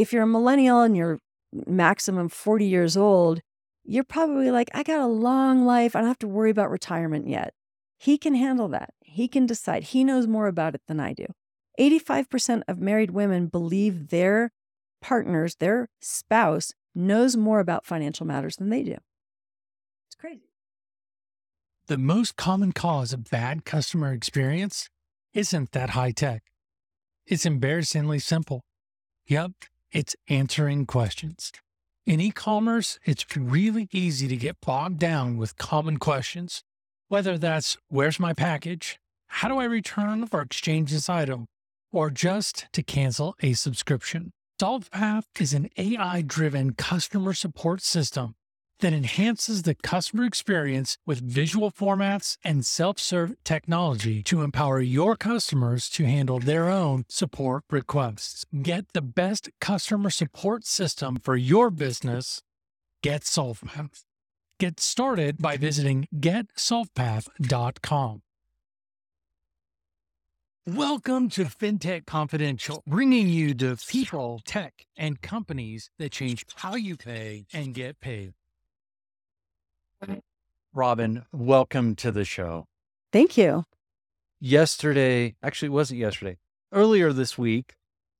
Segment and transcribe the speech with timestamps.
[0.00, 1.18] if you're a millennial and you're
[1.66, 3.40] maximum 40 years old,
[3.84, 5.94] you're probably like, I got a long life.
[5.94, 7.52] I don't have to worry about retirement yet.
[7.98, 8.94] He can handle that.
[9.00, 9.84] He can decide.
[9.84, 11.26] He knows more about it than I do.
[11.78, 14.52] 85% of married women believe their
[15.02, 18.96] partners, their spouse, knows more about financial matters than they do.
[20.06, 20.48] It's crazy.
[21.88, 24.88] The most common cause of bad customer experience
[25.34, 26.42] isn't that high tech.
[27.26, 28.62] It's embarrassingly simple.
[29.26, 29.52] Yep,
[29.92, 31.52] it's answering questions.
[32.06, 36.62] In e commerce, it's really easy to get bogged down with common questions,
[37.08, 38.98] whether that's where's my package?
[39.28, 41.46] How do I return or exchange this item?
[41.92, 44.32] Or just to cancel a subscription.
[44.60, 48.34] SolvePath is an AI driven customer support system
[48.80, 55.16] that enhances the customer experience with visual formats and self serve technology to empower your
[55.16, 58.44] customers to handle their own support requests.
[58.62, 62.42] Get the best customer support system for your business.
[63.02, 64.04] Get SolvePath.
[64.58, 68.22] Get started by visiting getsolvepath.com.
[70.66, 76.96] Welcome to FinTech Confidential, bringing you the people, tech, and companies that change how you
[76.96, 78.34] pay and get paid.
[80.72, 82.66] Robin, welcome to the show.
[83.12, 83.64] Thank you.
[84.40, 86.38] Yesterday, actually, it wasn't yesterday,
[86.72, 87.74] earlier this week,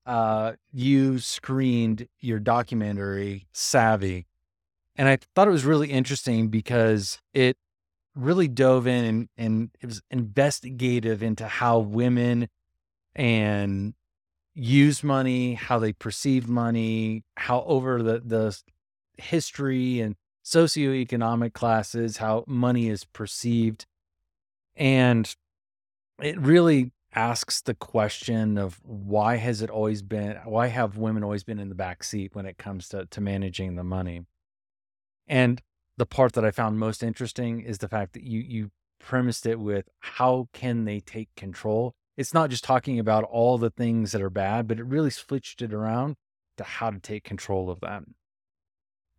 [0.04, 4.26] uh, you screened your documentary, Savvy.
[4.96, 7.56] And I thought it was really interesting because it
[8.14, 12.48] really dove in and, and it was investigative into how women
[13.14, 13.94] and
[14.54, 18.60] use money, how they perceive money, how over the, the
[19.16, 20.16] history and
[20.50, 23.86] socioeconomic classes, how money is perceived.
[24.76, 25.34] And
[26.20, 31.42] it really asks the question of why has it always been why have women always
[31.42, 34.24] been in the back seat when it comes to, to managing the money
[35.26, 35.60] and
[35.96, 38.70] the part that I found most interesting is the fact that you you
[39.00, 41.94] premised it with how can they take control.
[42.16, 45.62] It's not just talking about all the things that are bad, but it really switched
[45.62, 46.16] it around
[46.58, 48.14] to how to take control of them.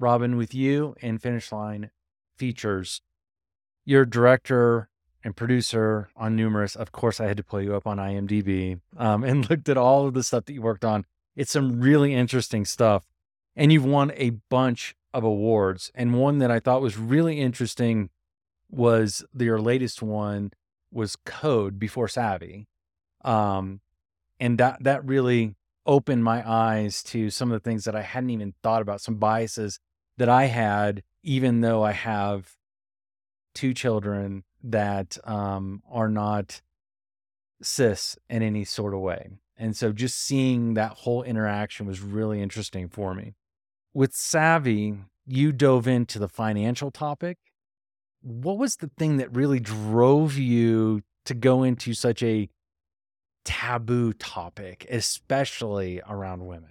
[0.01, 1.91] Robin, with you and Finish Line
[2.37, 3.01] features,
[3.85, 4.89] you're director
[5.23, 6.75] and producer on numerous.
[6.75, 10.07] Of course, I had to pull you up on IMDb um, and looked at all
[10.07, 11.05] of the stuff that you worked on.
[11.35, 13.05] It's some really interesting stuff.
[13.55, 15.91] And you've won a bunch of awards.
[15.93, 18.09] And one that I thought was really interesting
[18.69, 20.51] was your latest one
[20.91, 22.67] was Code before Savvy.
[23.23, 23.81] Um,
[24.39, 28.29] and that that really opened my eyes to some of the things that I hadn't
[28.29, 29.79] even thought about, some biases
[30.21, 32.55] that I had, even though I have
[33.55, 36.61] two children that um, are not
[37.63, 39.31] cis in any sort of way.
[39.57, 43.33] And so just seeing that whole interaction was really interesting for me
[43.95, 44.93] with Savvy,
[45.25, 47.39] you dove into the financial topic.
[48.21, 52.47] What was the thing that really drove you to go into such a
[53.43, 56.70] taboo topic, especially around women?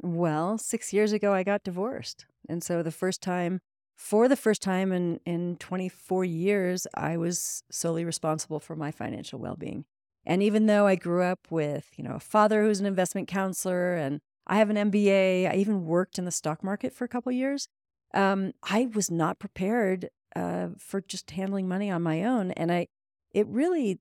[0.00, 2.26] Well, six years ago, I got divorced.
[2.48, 3.60] And so the first time,
[3.96, 9.38] for the first time in, in 24 years, I was solely responsible for my financial
[9.40, 9.84] well being.
[10.24, 13.94] And even though I grew up with, you know, a father who's an investment counselor
[13.94, 15.46] and I have an MBA.
[15.46, 17.68] I even worked in the stock market for a couple years.
[18.14, 22.86] Um, I was not prepared uh, for just handling money on my own, and I
[23.32, 24.00] it really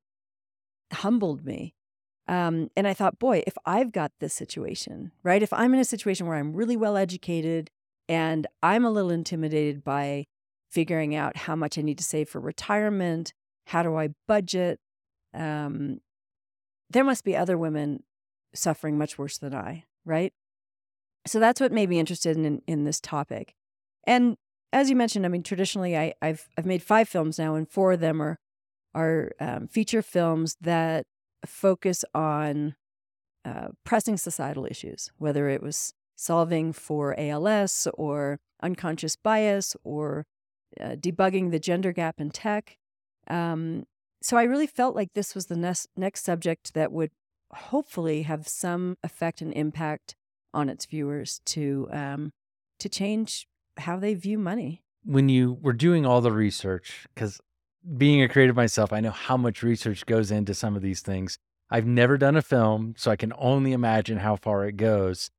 [0.94, 1.76] humbled me.
[2.28, 5.42] Um, and I thought, boy, if I've got this situation, right?
[5.42, 7.70] If I'm in a situation where I'm really well educated
[8.10, 10.26] and I'm a little intimidated by
[10.70, 13.34] figuring out how much I need to save for retirement,
[13.68, 14.80] how do I budget?
[15.34, 16.02] Um,
[16.90, 18.04] there must be other women
[18.54, 20.34] suffering much worse than I right?
[21.28, 23.54] So that's what made me interested in in this topic.
[24.06, 24.38] And
[24.74, 27.92] as you mentioned, I mean, traditionally, I, have I've made five films now, and four
[27.92, 28.40] of them are
[28.96, 31.06] are um, feature films that
[31.46, 32.76] focus on
[33.46, 40.26] uh, pressing societal issues, whether it was solving for ALS or unconscious bias or
[40.82, 42.78] uh, debugging the gender gap in tech.
[43.30, 43.86] Um,
[44.22, 47.12] so I really felt like this was the next next subject that would
[47.52, 50.16] hopefully have some effect and impact
[50.54, 52.32] on its viewers to um,
[52.80, 53.48] to change
[53.78, 54.82] how they view money.
[55.04, 57.40] When you were doing all the research, because
[57.96, 61.38] being a creative myself, I know how much research goes into some of these things.
[61.70, 65.30] I've never done a film, so I can only imagine how far it goes.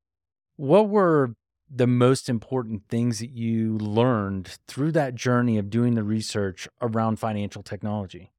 [0.55, 1.35] What were
[1.69, 7.19] the most important things that you learned through that journey of doing the research around
[7.19, 8.31] financial technology?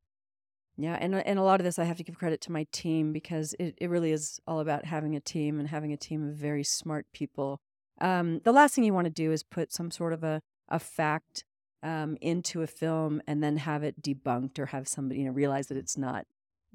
[0.77, 3.13] Yeah, and and a lot of this I have to give credit to my team
[3.13, 6.35] because it, it really is all about having a team and having a team of
[6.35, 7.61] very smart people.
[8.01, 10.79] Um, the last thing you want to do is put some sort of a, a
[10.79, 11.45] fact
[11.83, 15.69] um, into a film and then have it debunked or have somebody you know realize
[15.69, 16.27] that it's not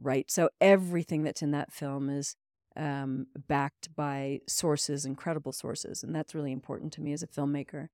[0.02, 0.30] right.
[0.30, 2.36] So everything that's in that film is
[2.76, 7.88] um, backed by sources, incredible sources, and that's really important to me as a filmmaker.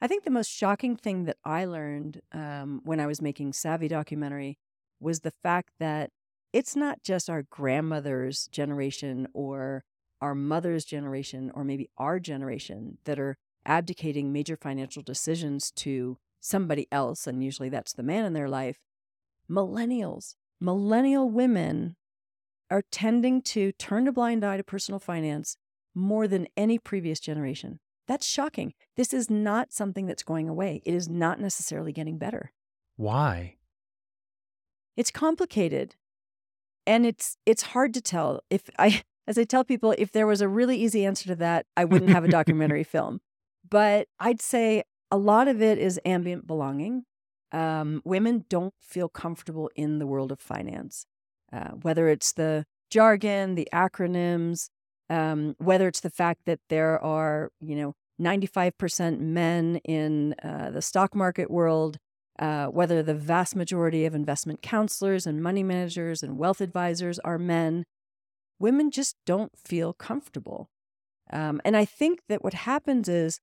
[0.00, 3.88] I think the most shocking thing that I learned um, when I was making Savvy
[3.88, 4.58] documentary
[5.00, 6.10] was the fact that
[6.52, 9.84] it's not just our grandmother's generation or
[10.20, 13.36] our mother's generation or maybe our generation that are
[13.66, 18.78] abdicating major financial decisions to somebody else, and usually that's the man in their life.
[19.50, 21.96] Millennials, millennial women
[22.70, 25.56] are tending to turn a blind eye to personal finance
[25.94, 27.80] more than any previous generation.
[28.06, 28.72] That's shocking.
[28.96, 30.82] This is not something that's going away.
[30.84, 32.52] It is not necessarily getting better.
[32.96, 33.56] Why?
[34.96, 35.94] It's complicated.
[36.86, 38.40] And it's it's hard to tell.
[38.48, 41.66] If I as I tell people, if there was a really easy answer to that,
[41.76, 43.20] I wouldn't have a documentary film.
[43.68, 47.04] But I'd say a lot of it is ambient belonging.
[47.50, 51.06] Um, women don't feel comfortable in the world of finance
[51.52, 54.68] uh, whether it's the jargon, the acronyms,
[55.10, 60.82] um, whether it's the fact that there are, you know, 95% men in uh, the
[60.82, 61.98] stock market world,
[62.38, 67.38] uh, whether the vast majority of investment counselors and money managers and wealth advisors are
[67.38, 67.84] men,
[68.58, 70.68] women just don't feel comfortable.
[71.32, 73.38] Um, and I think that what happens is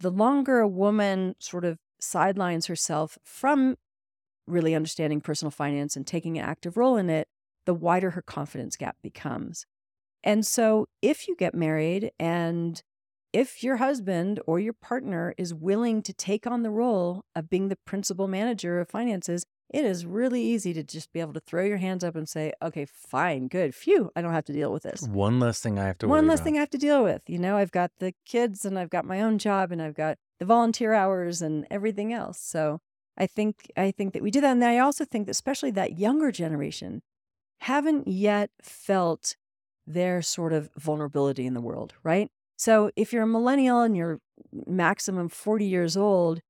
[0.00, 3.76] the longer a woman sort of sidelines herself from
[4.46, 7.28] really understanding personal finance and taking an active role in it,
[7.66, 9.66] the wider her confidence gap becomes.
[10.24, 12.82] And so, if you get married and
[13.32, 17.68] if your husband or your partner is willing to take on the role of being
[17.68, 21.64] the principal manager of finances, it is really easy to just be able to throw
[21.64, 24.82] your hands up and say, okay, fine, good, phew, I don't have to deal with
[24.82, 25.06] this.
[25.06, 26.44] One less thing I have to One less about.
[26.44, 27.22] thing I have to deal with.
[27.28, 30.18] You know, I've got the kids and I've got my own job and I've got
[30.40, 32.40] the volunteer hours and everything else.
[32.40, 32.80] So
[33.16, 34.52] I think I think that we do that.
[34.52, 37.02] And I also think that especially that younger generation
[37.60, 39.36] haven't yet felt
[39.86, 42.30] their sort of vulnerability in the world, right?
[42.56, 44.20] So if you're a millennial and you're
[44.66, 46.40] maximum 40 years old,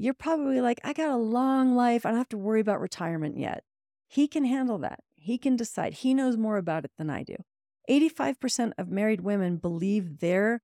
[0.00, 2.06] you're probably like, I got a long life.
[2.06, 3.64] I don't have to worry about retirement yet.
[4.08, 5.00] He can handle that.
[5.14, 5.92] He can decide.
[5.92, 7.36] He knows more about it than I do.
[7.88, 10.62] 85% of married women believe their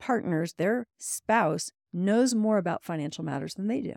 [0.00, 3.94] partners, their spouse, knows more about financial matters than they do.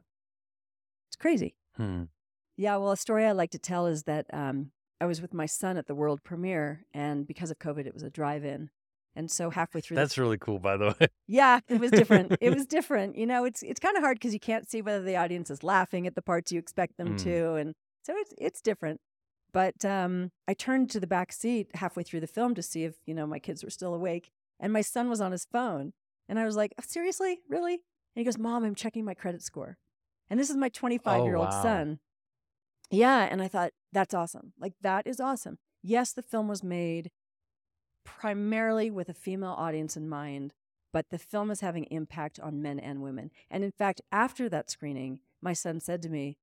[1.07, 1.55] It's crazy.
[1.77, 2.03] Hmm.
[2.57, 5.45] Yeah, well, a story I like to tell is that um, I was with my
[5.45, 8.69] son at the world premiere, and because of COVID, it was a drive-in.
[9.15, 11.07] And so halfway through, that's the, really cool, by the way.
[11.27, 12.37] Yeah, it was different.
[12.39, 13.17] it was different.
[13.17, 15.63] You know, it's it's kind of hard because you can't see whether the audience is
[15.63, 17.23] laughing at the parts you expect them Mm.
[17.23, 17.73] to, and
[18.03, 19.01] so it's it's different.
[19.53, 22.95] But um, I turned to the back seat halfway through the film to see if
[23.05, 24.31] you know my kids were still awake,
[24.61, 25.91] and my son was on his phone,
[26.29, 29.77] and I was like, "Seriously, really?" And he goes, "Mom, I'm checking my credit score,"
[30.29, 31.61] and this is my 25 year old wow.
[31.63, 31.99] son.
[32.89, 34.53] Yeah, and I thought that's awesome.
[34.57, 35.57] Like that is awesome.
[35.83, 37.09] Yes, the film was made
[38.03, 40.53] primarily with a female audience in mind,
[40.93, 43.31] but the film is having impact on men and women.
[43.49, 46.37] And in fact, after that screening, my son said to me,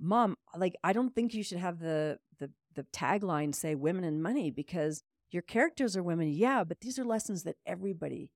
[0.00, 4.22] "Mom, like I don't think you should have the the the tagline say women and
[4.22, 8.30] money because your characters are women, yeah, but these are lessons that everybody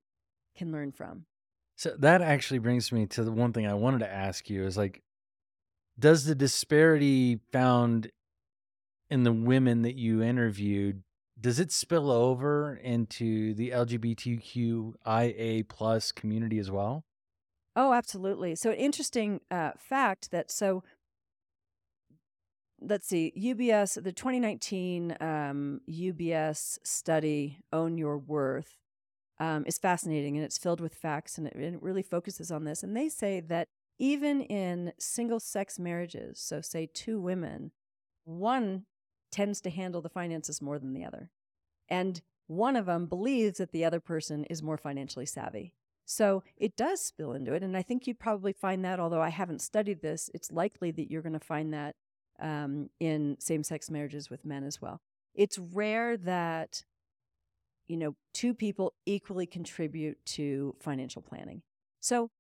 [0.57, 1.27] can learn from."
[1.77, 4.77] So that actually brings me to the one thing I wanted to ask you is
[4.77, 5.03] like,
[5.97, 8.11] does the disparity found
[9.11, 11.03] in the women that you interviewed
[11.41, 17.05] does it spill over into the LGBTQIA plus community as well?
[17.77, 18.55] Oh, absolutely.
[18.57, 20.83] So, an interesting uh, fact that so
[22.81, 28.77] let's see, UBS, the 2019 um, UBS study, Own Your Worth,
[29.41, 32.65] um, is fascinating and it's filled with facts and it, and it really focuses on
[32.65, 32.83] this.
[32.83, 33.69] And they say that
[33.99, 37.73] even in single sex marriages, so say two women,
[38.25, 38.85] one
[39.31, 41.31] tends to handle the finances more than the other.
[41.89, 45.75] And one of them believes that the other person is more financially savvy.
[46.05, 47.63] So it does spill into it.
[47.63, 51.11] And I think you'd probably find that, although I haven't studied this, it's likely that
[51.11, 51.97] you're going to find that
[52.41, 55.03] um, in same sex marriages with men as well.
[55.35, 56.83] It's rare that,
[57.87, 61.61] you know, two people equally contribute to financial planning.
[62.01, 62.31] So,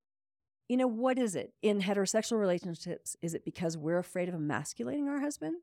[0.68, 3.16] you know, what is it in heterosexual relationships?
[3.21, 5.57] Is it because we're afraid of emasculating our husband?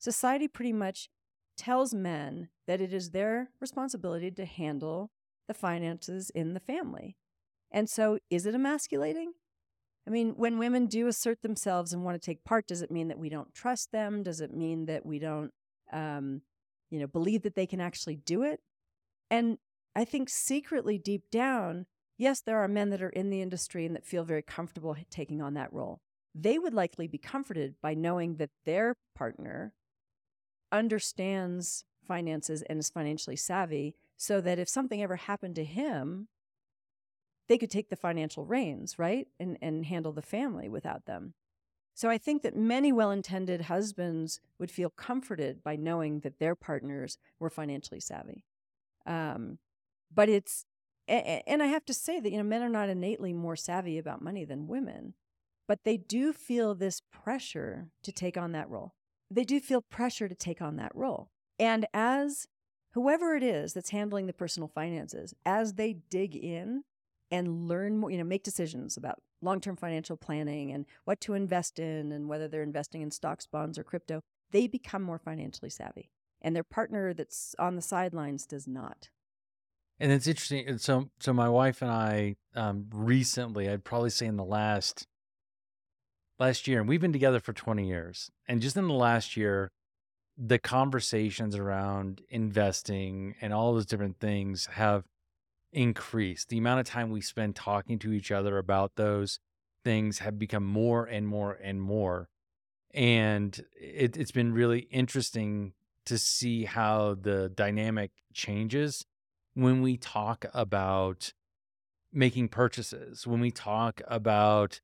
[0.00, 1.08] Society pretty much
[1.56, 5.10] tells men that it is their responsibility to handle
[5.46, 7.16] the finances in the family.
[7.70, 9.32] And so, is it emasculating?
[10.08, 13.06] I mean, when women do assert themselves and want to take part, does it mean
[13.08, 14.24] that we don't trust them?
[14.24, 15.52] Does it mean that we don't
[15.92, 16.42] um,
[16.90, 18.60] you know, believe that they can actually do it.
[19.30, 19.58] And
[19.94, 21.86] I think secretly deep down,
[22.18, 25.40] yes, there are men that are in the industry and that feel very comfortable taking
[25.40, 26.00] on that role.
[26.34, 29.72] They would likely be comforted by knowing that their partner
[30.72, 36.28] understands finances and is financially savvy so that if something ever happened to him,
[37.48, 39.26] they could take the financial reins, right?
[39.38, 41.34] And, and handle the family without them.
[41.94, 46.54] So I think that many well intended husbands would feel comforted by knowing that their
[46.54, 48.44] partners were financially savvy.
[49.06, 49.58] Um,
[50.14, 50.64] but it's,
[51.08, 54.22] and I have to say that, you know, men are not innately more savvy about
[54.22, 55.14] money than women,
[55.66, 58.94] but they do feel this pressure to take on that role.
[59.30, 61.30] They do feel pressure to take on that role.
[61.58, 62.46] And as
[62.94, 66.82] whoever it is that's handling the personal finances, as they dig in
[67.30, 71.34] and learn more, you know, make decisions about long term financial planning and what to
[71.34, 74.20] invest in and whether they're investing in stocks, bonds, or crypto,
[74.50, 76.10] they become more financially savvy.
[76.42, 79.10] And their partner that's on the sidelines does not.
[79.98, 80.78] And it's interesting.
[80.78, 85.06] So, so my wife and I um, recently, I'd probably say in the last
[86.40, 88.30] last year, and we've been together for 20 years.
[88.48, 89.70] And just in the last year,
[90.36, 95.04] the conversations around investing and all those different things have
[95.72, 96.48] increased.
[96.48, 99.38] The amount of time we spend talking to each other about those
[99.84, 102.28] things have become more and more and more.
[102.92, 105.74] And it, it's been really interesting
[106.06, 109.04] to see how the dynamic changes
[109.54, 111.34] when we talk about
[112.12, 114.80] making purchases, when we talk about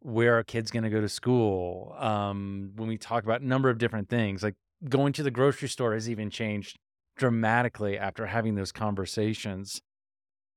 [0.00, 3.70] where our kid's going to go to school, um, when we talk about a number
[3.70, 4.56] of different things, like
[4.88, 6.78] going to the grocery store has even changed
[7.16, 9.80] dramatically after having those conversations.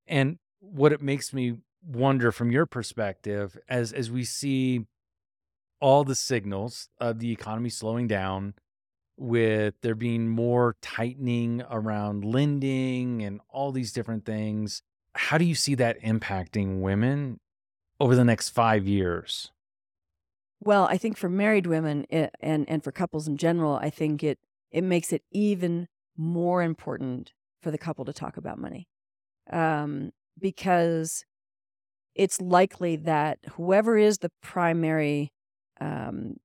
[0.08, 4.86] And what it makes me wonder from your perspective as as we see
[5.82, 8.54] all the signals of the economy slowing down
[9.18, 14.82] with there being more tightening around lending and all these different things
[15.16, 17.40] how do you see that impacting women
[18.04, 19.50] over the next 5 years?
[20.60, 24.24] Well i think for married women it, and and for couples in general i think
[24.24, 24.40] it
[24.72, 28.88] it makes it even more important for the couple to talk about money.
[29.52, 31.24] Um, because
[32.16, 35.32] it's likely that whoever is the primary,
[35.80, 36.38] um,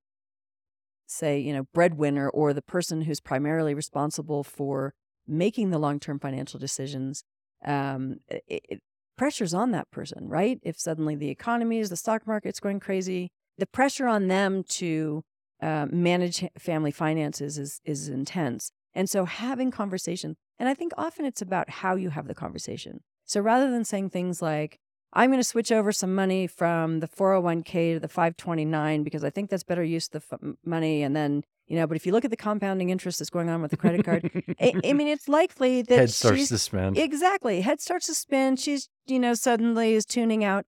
[1.07, 4.93] say, you know, breadwinner or the person who's primarily responsible for
[5.27, 7.23] making the long term financial decisions,
[7.65, 8.81] um, it,
[9.19, 10.59] pressure's on that person, right?
[10.63, 15.23] If suddenly the economy is the stock market's going crazy, the pressure on them to
[15.61, 18.71] uh, manage family finances is is intense.
[18.93, 23.01] And so having conversation, and I think often it's about how you have the conversation.
[23.25, 24.79] So rather than saying things like,
[25.11, 29.29] I'm going to switch over some money from the 401k to the 529 because I
[29.29, 31.03] think that's better use of the f- money.
[31.03, 33.61] And then, you know, but if you look at the compounding interest that's going on
[33.61, 36.97] with the credit card, I, I, mean, it's likely that head starts to spin.
[36.97, 37.61] Exactly.
[37.61, 38.55] Head starts to spin.
[38.55, 40.65] She's, you know, suddenly is tuning out,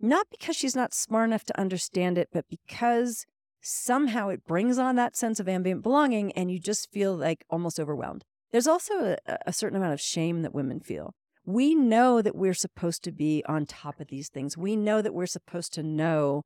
[0.00, 3.26] not because she's not smart enough to understand it, but because
[3.62, 7.78] somehow it brings on that sense of ambient belonging and you just feel like almost
[7.78, 8.24] overwhelmed.
[8.50, 11.14] There's also a, a certain amount of shame that women feel.
[11.46, 14.58] We know that we're supposed to be on top of these things.
[14.58, 16.42] We know that we're supposed to know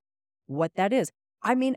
[0.47, 1.11] what that is.
[1.43, 1.77] I mean,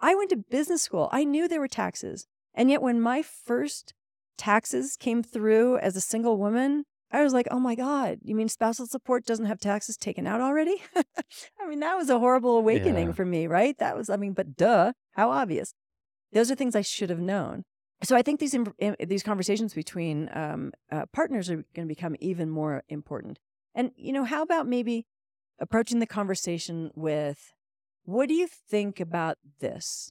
[0.00, 1.08] I went to business school.
[1.12, 2.26] I knew there were taxes.
[2.54, 3.92] And yet, when my first
[4.38, 8.48] taxes came through as a single woman, I was like, oh my God, you mean
[8.48, 10.82] spousal support doesn't have taxes taken out already?
[10.96, 13.12] I mean, that was a horrible awakening yeah.
[13.12, 13.76] for me, right?
[13.78, 15.74] That was, I mean, but duh, how obvious.
[16.32, 17.64] Those are things I should have known.
[18.02, 18.56] So I think these
[19.06, 23.38] these conversations between um, uh, partners are going to become even more important.
[23.74, 25.06] And you know, how about maybe
[25.58, 27.53] approaching the conversation with,
[28.04, 30.10] "What do you think about this?"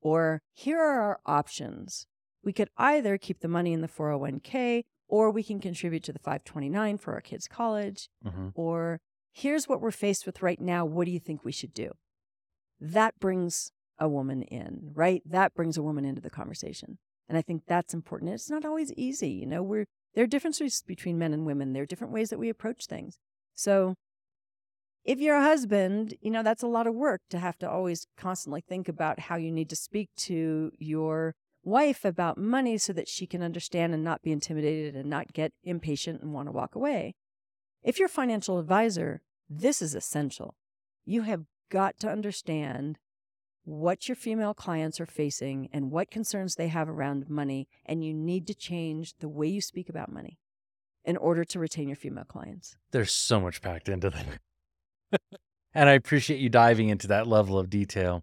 [0.00, 2.06] Or here are our options.
[2.42, 6.18] We could either keep the money in the 401k or we can contribute to the
[6.18, 8.48] 529 for our kids' college, mm-hmm.
[8.54, 10.84] or here's what we're faced with right now.
[10.84, 11.92] What do you think we should do?
[12.80, 15.22] That brings a woman in, right?
[15.24, 16.98] That brings a woman into the conversation.
[17.28, 18.32] And I think that's important.
[18.32, 19.28] It's not always easy.
[19.28, 21.72] You know, we're, there are differences between men and women.
[21.72, 23.18] There are different ways that we approach things.
[23.54, 23.94] So
[25.04, 28.06] if you're a husband, you know, that's a lot of work to have to always
[28.16, 33.08] constantly think about how you need to speak to your wife about money so that
[33.08, 36.74] she can understand and not be intimidated and not get impatient and want to walk
[36.74, 37.14] away.
[37.82, 40.56] If you're a financial advisor, this is essential.
[41.04, 42.98] You have got to understand
[43.64, 48.12] what your female clients are facing and what concerns they have around money, and you
[48.12, 50.38] need to change the way you speak about money
[51.04, 52.76] in order to retain your female clients.
[52.90, 54.26] There's so much packed into that.
[55.74, 58.22] And I appreciate you diving into that level of detail.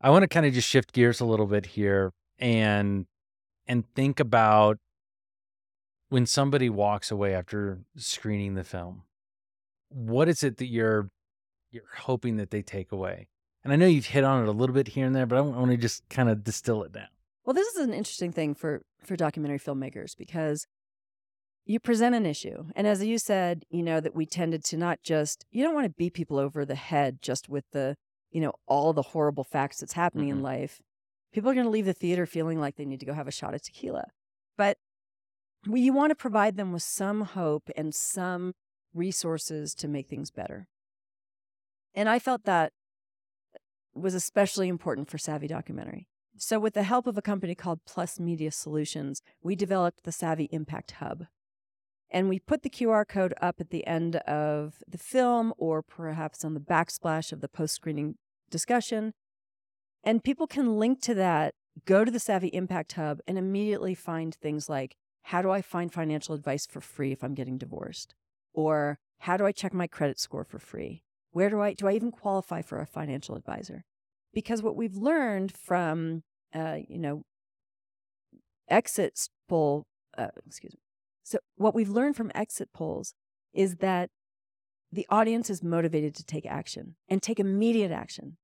[0.00, 3.06] I want to kind of just shift gears a little bit here and
[3.66, 4.78] and think about
[6.08, 9.02] when somebody walks away after screening the film,
[9.88, 11.10] what is it that you're
[11.70, 13.28] you're hoping that they take away?
[13.64, 15.40] And I know you've hit on it a little bit here and there, but I
[15.40, 17.08] want to just kind of distill it down.
[17.44, 20.66] Well, this is an interesting thing for for documentary filmmakers because
[21.66, 22.66] you present an issue.
[22.76, 25.86] And as you said, you know, that we tended to not just, you don't want
[25.86, 27.96] to beat people over the head just with the,
[28.30, 30.38] you know, all the horrible facts that's happening mm-hmm.
[30.38, 30.80] in life.
[31.32, 33.32] People are going to leave the theater feeling like they need to go have a
[33.32, 34.04] shot of tequila.
[34.56, 34.78] But
[35.66, 38.54] we, you want to provide them with some hope and some
[38.94, 40.68] resources to make things better.
[41.94, 42.72] And I felt that
[43.92, 46.06] was especially important for Savvy Documentary.
[46.38, 50.44] So, with the help of a company called Plus Media Solutions, we developed the Savvy
[50.52, 51.24] Impact Hub.
[52.16, 56.46] And we put the QR code up at the end of the film or perhaps
[56.46, 58.14] on the backsplash of the post screening
[58.48, 59.12] discussion.
[60.02, 61.52] And people can link to that,
[61.84, 65.92] go to the Savvy Impact Hub, and immediately find things like how do I find
[65.92, 68.14] financial advice for free if I'm getting divorced?
[68.54, 71.02] Or how do I check my credit score for free?
[71.32, 73.84] Where do I do I even qualify for a financial advisor?
[74.32, 76.22] Because what we've learned from
[76.54, 77.24] uh, you know
[78.70, 79.84] exit poll,
[80.16, 80.80] uh, excuse me,
[81.26, 83.12] so, what we've learned from exit polls
[83.52, 84.10] is that
[84.92, 88.36] the audience is motivated to take action and take immediate action.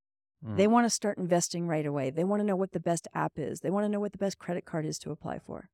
[0.45, 0.57] Mm.
[0.57, 2.11] They want to start investing right away.
[2.11, 3.61] They want to know what the best app is.
[3.61, 5.69] They want to know what the best credit card is to apply for.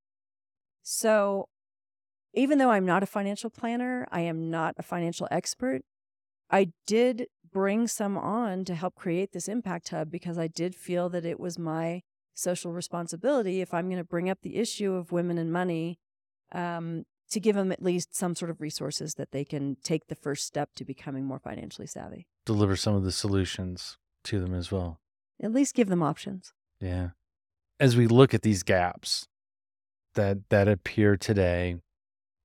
[0.83, 1.49] So,
[2.35, 5.81] even though I'm not a financial planner, I am not a financial expert,
[6.51, 11.09] I did bring some on to help create this impact hub because I did feel
[11.09, 12.03] that it was my
[12.35, 15.99] social responsibility if I'm going to bring up the issue of women and money
[16.53, 20.15] um, to give them at least some sort of resources that they can take the
[20.15, 22.27] first step to becoming more financially savvy.
[22.47, 25.01] Deliver some of the solutions to them as well.
[25.43, 26.53] At least give them options.
[26.81, 27.11] Yeah.
[27.79, 29.29] As we look at these gaps
[30.15, 31.77] that that appear today,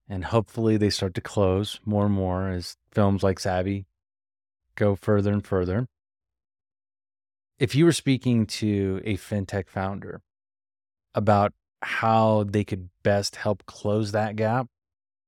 [0.07, 3.85] and hopefully they start to close more and more as films like Savvy
[4.75, 5.87] go further and further.
[7.59, 10.21] If you were speaking to a fintech founder
[11.13, 14.67] about how they could best help close that gap,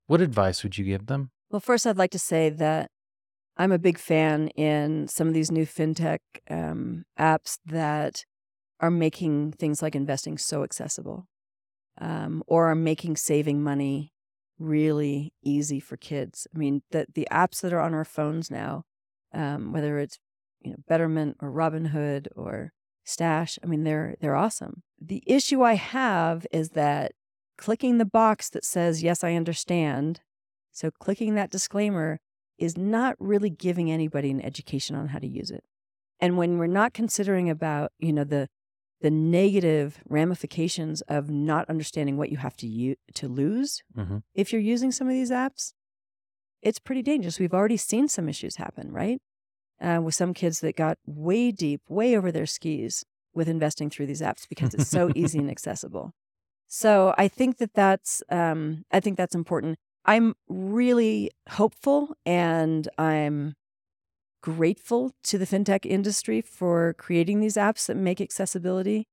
[0.08, 1.32] what advice would you give them?
[1.50, 2.90] Well, first, I'd like to say that
[3.58, 8.24] I'm a big fan in some of these new fintech um, apps that
[8.80, 11.28] are making things like investing so accessible
[12.00, 14.12] um, or are making saving money
[14.60, 16.48] really easy for kids.
[16.54, 18.84] I mean, the, the apps that are on our phones now,
[19.34, 20.18] um, whether it's
[20.62, 22.72] you know Betterment or Robinhood or
[23.06, 23.58] Stash.
[23.64, 24.84] I mean, they're they're awesome.
[25.00, 27.14] The issue I have is that
[27.58, 30.22] clicking the box that says yes, I understand.
[30.72, 32.20] So clicking that disclaimer
[32.58, 35.64] is not really giving anybody an education on how to use it.
[36.20, 38.48] And when we're not considering about, you know, the
[39.02, 44.18] the negative ramifications of not understanding what you have to u- to lose mm-hmm.
[44.34, 45.74] if you're using some of these apps,
[46.62, 47.38] it's pretty dangerous.
[47.38, 49.22] We've already seen some issues happen, right?
[49.82, 54.08] Uh, with some kids that got way deep, way over their skis with investing through
[54.08, 56.14] these apps because it's so easy and accessible.
[56.68, 59.78] So I think that that's um, I think that's important.
[60.06, 63.56] I'm really hopeful and I'm
[64.42, 69.08] grateful to the fintech industry for creating these apps that make accessibility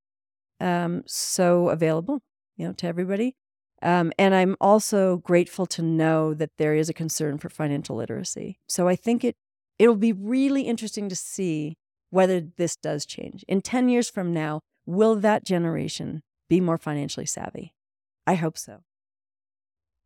[0.60, 2.20] um, so available,
[2.56, 3.34] you know, to everybody.
[3.80, 8.60] Um, and I'm also grateful to know that there is a concern for financial literacy.
[8.68, 9.36] So I think it
[9.82, 11.76] It'll be really interesting to see
[12.10, 13.44] whether this does change.
[13.48, 17.74] In 10 years from now, will that generation be more financially savvy?
[18.24, 18.84] I hope so.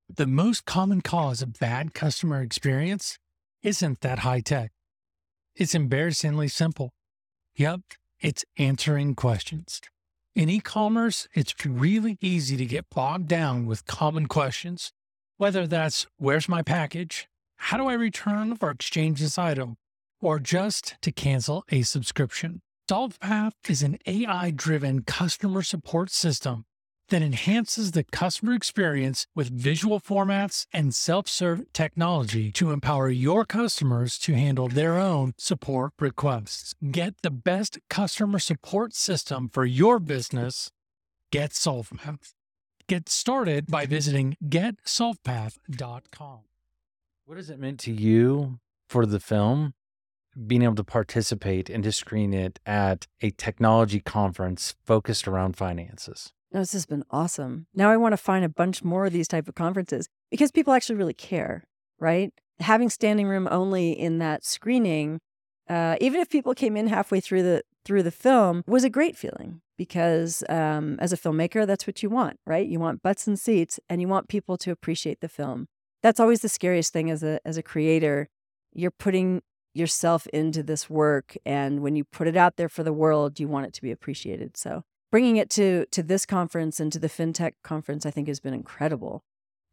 [0.09, 3.19] The most common cause of bad customer experience
[3.63, 4.73] isn't that high tech.
[5.55, 6.95] It's embarrassingly simple.
[7.57, 7.81] Yep,
[8.19, 9.83] it's answering questions.
[10.35, 14.95] In e commerce, it's really easy to get bogged down with common questions,
[15.37, 17.29] whether that's where's my package?
[17.57, 19.77] How do I return or exchange this item?
[20.21, 22.63] Or just to cancel a subscription?
[22.89, 26.65] SolvePath is an AI driven customer support system
[27.09, 33.45] that enhances the customer experience with visual formats and self serve technology to empower your
[33.45, 36.75] customers to handle their own support requests.
[36.91, 40.71] Get the best customer support system for your business.
[41.33, 42.33] Get SolvePath.
[42.89, 46.41] Get started by visiting getsolvepath.com.
[47.27, 49.75] What has it meant to you for the film
[50.47, 56.33] being able to participate and to screen it at a technology conference focused around finances?
[56.53, 57.67] No, this has been awesome.
[57.75, 60.73] Now I want to find a bunch more of these type of conferences because people
[60.73, 61.65] actually really care,
[61.99, 62.33] right?
[62.61, 65.19] Having standing room only in that screening,
[65.69, 69.17] uh, even if people came in halfway through the through the film was a great
[69.17, 72.69] feeling because um, as a filmmaker, that's what you want, right?
[72.69, 75.67] You want butts and seats and you want people to appreciate the film.
[76.07, 78.29] That's always the scariest thing as a, as a creator.
[78.73, 79.43] You're putting
[79.75, 81.37] yourself into this work.
[81.45, 83.91] And when you put it out there for the world, you want it to be
[83.91, 84.57] appreciated.
[84.57, 88.39] So bringing it to, to this conference and to the FinTech conference, I think has
[88.39, 89.25] been incredible.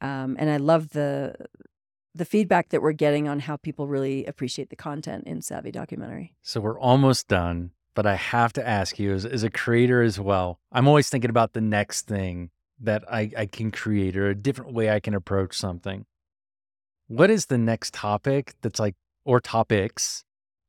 [0.02, 1.36] Um, and I love the
[2.15, 6.34] the feedback that we're getting on how people really appreciate the content in Savvy documentary.
[6.41, 10.19] So we're almost done, but I have to ask you as, as a creator as
[10.19, 10.60] well.
[10.72, 14.74] I'm always thinking about the next thing that I, I can create or a different
[14.74, 16.08] way I can approach something.
[17.08, 20.24] What is the next topic that's like, or topics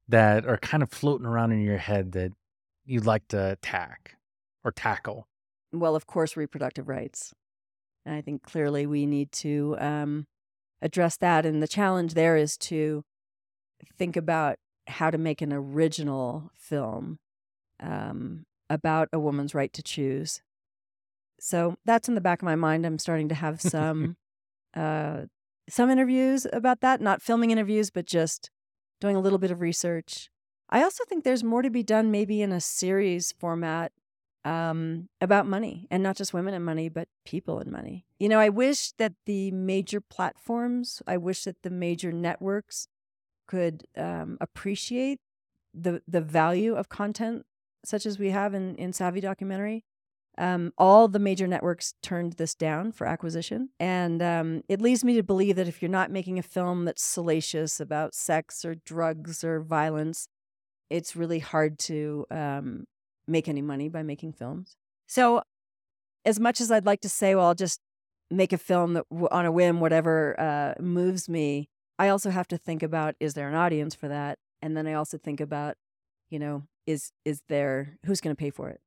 [0.09, 2.33] that are kind of floating around in your head that
[2.85, 4.17] you'd like to attack
[4.65, 5.27] or tackle?
[5.73, 7.33] Well, of course, reproductive rights.
[8.05, 10.27] And I think clearly we need to um,
[10.83, 11.47] address that.
[11.47, 13.03] And the challenge there is to
[13.97, 17.19] think about how to make an original film
[17.81, 20.43] um, about a woman's right to choose.
[21.41, 22.87] So that's in the back of my mind.
[22.87, 24.17] I'm starting to have some
[24.75, 25.23] uh,
[25.69, 28.51] some interviews about that, not filming interviews, but just
[29.01, 30.31] doing a little bit of research.
[30.71, 33.93] I also think there's more to be done, maybe in a series format
[34.45, 38.07] um, about money and not just women and money, but people and money.
[38.19, 42.89] You know, I wish that the major platforms, I wish that the major networks
[43.47, 45.21] could um, appreciate
[45.75, 47.45] the the value of content
[47.85, 49.85] such as we have in, in Savvy Documentary.
[50.37, 53.69] Um, all the major networks turned this down for acquisition.
[53.79, 57.03] And um, it leads me to believe that if you're not making a film that's
[57.03, 60.29] salacious about sex or drugs or violence,
[60.91, 62.85] it's really hard to um,
[63.27, 64.77] make any money by making films.
[65.07, 65.43] So,
[66.25, 67.81] as much as I'd like to say, well, I'll just
[68.31, 71.69] make a film that on a whim, whatever uh, moves me,
[71.99, 74.39] I also have to think about is there an audience for that?
[74.63, 75.77] And then I also think about,
[76.31, 78.81] you know, is is there who's going to pay for it?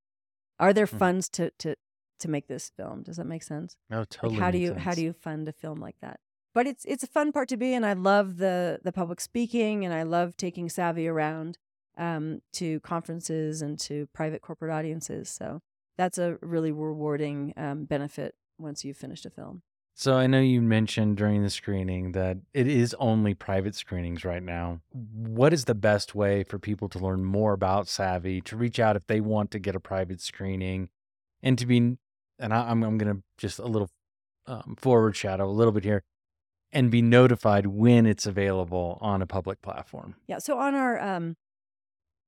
[0.60, 0.98] Are there Mhm.
[1.00, 1.76] funds to to
[2.20, 3.04] to make this film?
[3.04, 3.78] Does that make sense?
[3.90, 4.34] No, totally.
[4.34, 6.20] like how do you how do you fund a film like that?
[6.54, 9.86] But it's it's a fun part to be, and I love the the public speaking,
[9.86, 11.58] and I love taking Savvy around
[11.98, 15.30] um, to conferences and to private corporate audiences.
[15.30, 15.62] So
[15.98, 19.62] that's a really rewarding um, benefit once you've finished a film.
[20.00, 24.44] So I know you mentioned during the screening that it is only private screenings right
[24.44, 24.80] now.
[24.94, 28.96] What is the best way for people to learn more about Savvy, to reach out
[28.96, 30.90] if they want to get a private screening,
[31.42, 31.78] and to be,
[32.38, 33.90] and I, I'm I'm gonna just a little
[34.46, 36.04] um, forward shadow a little bit here,
[36.72, 40.14] and be notified when it's available on a public platform.
[40.28, 40.38] Yeah.
[40.38, 41.38] So on our um,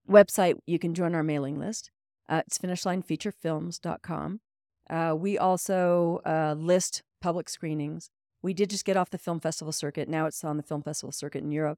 [0.09, 1.91] website, you can join our mailing list.
[2.27, 4.39] Uh, it's finishlinefeaturefilms.com.
[4.89, 8.09] Uh, we also uh, list public screenings.
[8.41, 10.07] We did just get off the film festival circuit.
[10.07, 11.77] Now it's on the film festival circuit in Europe.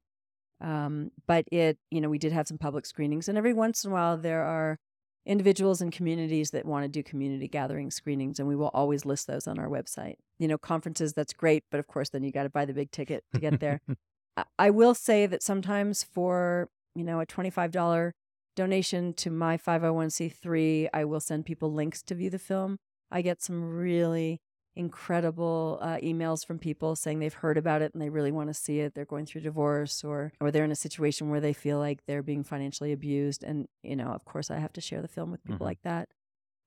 [0.60, 3.90] Um, but it, you know, we did have some public screenings, and every once in
[3.90, 4.78] a while there are
[5.26, 9.26] individuals and communities that want to do community gathering screenings, and we will always list
[9.26, 10.14] those on our website.
[10.38, 12.90] You know, conferences that's great, but of course then you got to buy the big
[12.92, 13.80] ticket to get there.
[14.58, 18.14] I- will say that sometimes for you know a twenty five dollar
[18.54, 22.30] donation to my five hundred one c three, I will send people links to view
[22.30, 22.78] the film.
[23.10, 24.40] I get some really
[24.74, 28.54] incredible uh, emails from people saying they've heard about it and they really want to
[28.54, 28.94] see it.
[28.94, 32.22] They're going through divorce or or they're in a situation where they feel like they're
[32.22, 35.44] being financially abused, and you know, of course, I have to share the film with
[35.44, 35.70] people Mhm.
[35.70, 36.08] like that.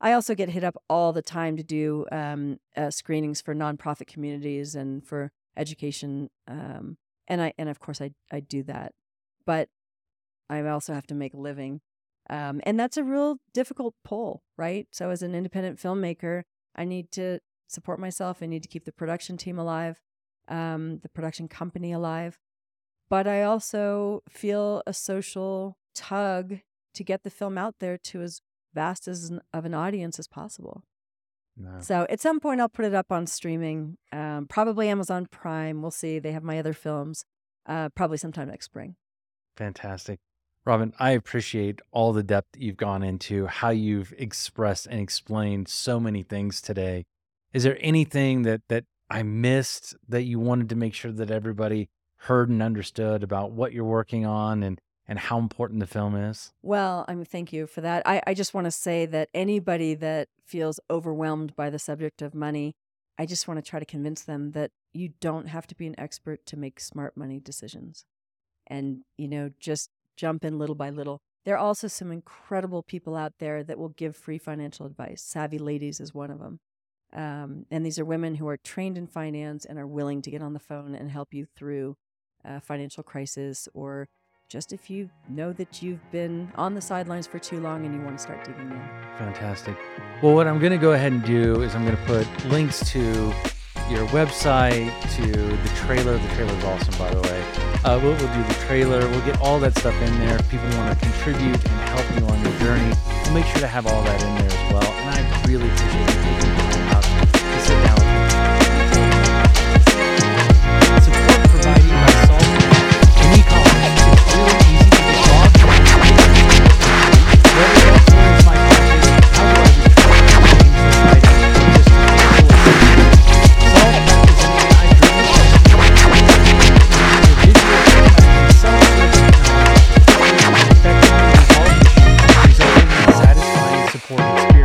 [0.02, 4.08] I also get hit up all the time to do um, uh, screenings for nonprofit
[4.08, 8.94] communities and for education, um, and I and of course I I do that,
[9.46, 9.70] but
[10.50, 11.82] I also have to make a living,
[12.30, 14.88] um, and that's a real difficult pull, right?
[14.91, 16.44] So as an independent filmmaker,
[16.76, 18.39] I need to support myself.
[18.41, 20.01] I need to keep the production team alive,
[20.47, 22.39] um, the production company alive,
[23.10, 26.60] but I also feel a social tug
[26.93, 28.41] to get the film out there to as
[28.73, 30.84] vast as an, of an audience as possible.
[31.58, 31.80] No.
[31.80, 35.82] So at some point, I'll put it up on streaming, um, probably Amazon Prime.
[35.82, 36.19] We'll see.
[36.19, 37.23] They have my other films,
[37.65, 38.95] uh, probably sometime next spring.
[39.56, 40.19] Fantastic.
[40.65, 45.99] Robin, I appreciate all the depth you've gone into, how you've expressed and explained so
[45.99, 47.06] many things today.
[47.56, 51.88] Is there anything that that I missed that you wanted to make sure that everybody
[52.18, 56.52] heard and understood about what you're working on and and how important the film is?
[56.62, 58.04] Well, I mean, thank you for that.
[58.06, 62.36] I, I just want to say that anybody that feels overwhelmed by the subject of
[62.36, 62.76] money,
[63.18, 65.98] I just want to try to convince them that you don't have to be an
[65.98, 68.04] expert to make smart money decisions.
[68.68, 71.22] And, you know, just jump in little by little.
[71.46, 75.22] There are also some incredible people out there that will give free financial advice.
[75.22, 76.60] Savvy Ladies is one of them.
[77.13, 80.41] Um, and these are women who are trained in finance and are willing to get
[80.41, 81.98] on the phone and help you through
[82.44, 84.08] a financial crisis or
[84.48, 88.02] just if you know that you've been on the sidelines for too long and you
[88.02, 88.82] want to start digging in.
[89.18, 89.76] Fantastic.
[90.22, 92.88] Well, what I'm going to go ahead and do is I'm going to put links
[92.91, 93.34] to
[93.89, 96.18] your website, to the trailer.
[96.18, 97.44] The trailer is awesome, by the way.
[97.84, 99.00] Uh, we'll, we'll do the trailer.
[99.10, 100.38] We'll get all that stuff in there.
[100.38, 103.68] If people want to contribute and help you on your journey, we'll make sure to
[103.68, 104.91] have all that in there as well.
[104.91, 106.85] And I really appreciate you taking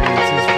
[0.01, 0.50] experiences